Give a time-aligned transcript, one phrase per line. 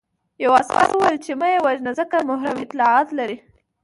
[0.43, 3.37] یوه عسکر وویل چې مه یې وژنه ځکه محرم اطلاعات لري